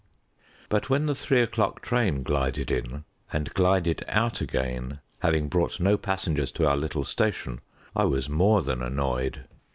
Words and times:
But 0.67 0.89
when 0.89 1.05
the 1.05 1.13
three 1.13 1.43
o'clock 1.43 1.79
train 1.83 2.23
glided 2.23 2.71
in, 2.71 3.03
and 3.31 3.53
glided 3.53 4.03
out 4.07 4.41
again 4.41 4.99
having 5.19 5.47
brought 5.47 5.79
no 5.79 5.95
passengers 5.95 6.51
to 6.53 6.67
our 6.67 6.75
little 6.75 7.05
station, 7.05 7.61
I 7.95 8.05
was 8.05 8.27
more 8.27 8.63
than 8.63 8.81
annoyed. 8.81 9.43